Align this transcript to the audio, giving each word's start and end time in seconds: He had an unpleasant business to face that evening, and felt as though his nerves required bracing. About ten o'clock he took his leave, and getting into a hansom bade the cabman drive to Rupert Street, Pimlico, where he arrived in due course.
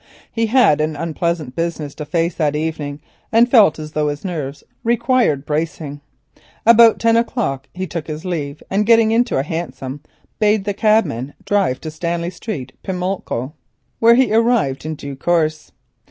He 0.31 0.47
had 0.47 0.81
an 0.81 0.95
unpleasant 0.95 1.55
business 1.55 1.93
to 1.93 2.05
face 2.05 2.33
that 2.33 2.55
evening, 2.55 3.01
and 3.31 3.47
felt 3.47 3.77
as 3.77 3.91
though 3.91 4.07
his 4.07 4.25
nerves 4.25 4.63
required 4.83 5.45
bracing. 5.45 6.01
About 6.65 6.97
ten 6.97 7.15
o'clock 7.15 7.69
he 7.75 7.85
took 7.85 8.07
his 8.07 8.25
leave, 8.25 8.63
and 8.71 8.87
getting 8.87 9.11
into 9.11 9.37
a 9.37 9.43
hansom 9.43 10.01
bade 10.39 10.65
the 10.65 10.73
cabman 10.73 11.35
drive 11.45 11.79
to 11.81 11.89
Rupert 11.89 12.33
Street, 12.33 12.71
Pimlico, 12.81 13.53
where 13.99 14.15
he 14.15 14.33
arrived 14.33 14.87
in 14.87 14.95
due 14.95 15.15
course. 15.15 15.71